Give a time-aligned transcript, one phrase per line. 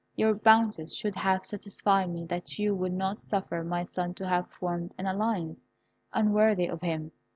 [0.15, 4.49] "Your bounties should have satisfied me that you would not suffer my son to have
[4.49, 5.67] formed an alliance
[6.11, 7.11] unworthy of him.